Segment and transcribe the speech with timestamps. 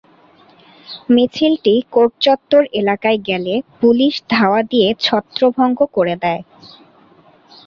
[1.09, 6.41] মিছিলটি কোর্ট চত্বর এলাকায় গেলে পুলিশ ধাওয়া দিয়ে ছত্রভঙ্গ করে দেয়।